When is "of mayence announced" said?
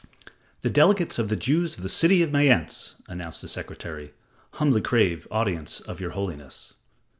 2.23-3.43